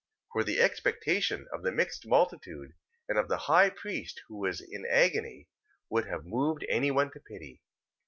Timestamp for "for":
0.33-0.43